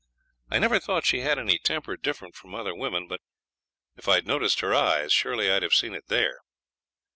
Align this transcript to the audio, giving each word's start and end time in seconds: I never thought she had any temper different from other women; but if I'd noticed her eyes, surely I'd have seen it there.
I 0.49 0.57
never 0.57 0.79
thought 0.79 1.05
she 1.05 1.19
had 1.19 1.37
any 1.37 1.59
temper 1.59 1.95
different 1.95 2.33
from 2.33 2.55
other 2.55 2.73
women; 2.73 3.07
but 3.07 3.21
if 3.95 4.07
I'd 4.07 4.25
noticed 4.25 4.61
her 4.61 4.73
eyes, 4.73 5.13
surely 5.13 5.51
I'd 5.51 5.61
have 5.61 5.75
seen 5.75 5.93
it 5.93 6.07
there. 6.07 6.39